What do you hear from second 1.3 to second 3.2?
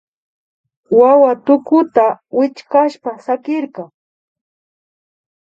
tukuta wichkashpa